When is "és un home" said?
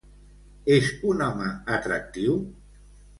0.75-1.49